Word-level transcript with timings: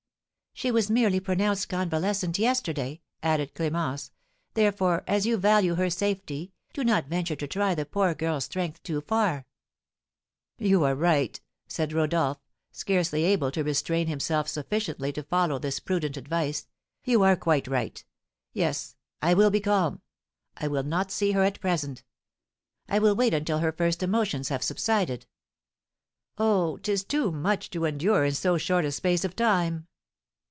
"She 0.53 0.69
was 0.69 0.91
merely 0.91 1.19
pronounced 1.19 1.69
convalescent 1.69 2.37
yesterday," 2.37 3.01
added 3.23 3.55
Clémence; 3.55 4.11
"therefore, 4.53 5.03
as 5.07 5.25
you 5.25 5.37
value 5.37 5.73
her 5.73 5.89
safety, 5.89 6.53
do 6.73 6.83
not 6.83 7.07
venture 7.07 7.37
to 7.37 7.47
try 7.47 7.73
the 7.73 7.85
poor 7.85 8.13
girl's 8.13 8.45
strength 8.45 8.83
too 8.83 9.01
far." 9.01 9.47
"You 10.59 10.83
are 10.83 10.93
right," 10.93 11.39
said 11.67 11.93
Rodolph, 11.93 12.37
scarcely 12.71 13.23
able 13.23 13.49
to 13.53 13.63
restrain 13.63 14.05
himself 14.05 14.47
sufficiently 14.47 15.11
to 15.13 15.23
follow 15.23 15.57
this 15.57 15.79
prudent 15.79 16.15
advice, 16.15 16.67
"you 17.05 17.23
are 17.23 17.37
quite 17.37 17.67
right. 17.67 18.03
Yes, 18.53 18.95
I 19.19 19.33
will 19.33 19.49
be 19.51 19.61
calm, 19.61 20.01
I 20.57 20.67
will 20.67 20.83
not 20.83 21.09
see 21.11 21.31
her 21.31 21.43
at 21.43 21.59
present; 21.61 22.03
I 22.87 22.99
will 22.99 23.15
wait 23.15 23.33
until 23.33 23.59
her 23.59 23.71
first 23.71 24.03
emotions 24.03 24.49
have 24.49 24.61
subsided. 24.63 25.25
Oh, 26.37 26.77
'tis 26.77 27.03
too 27.03 27.31
much 27.31 27.71
to 27.71 27.85
endure 27.85 28.25
in 28.25 28.33
so 28.35 28.59
short 28.59 28.85
a 28.85 28.91
space 28.91 29.23
of 29.25 29.35
time!" 29.35 29.87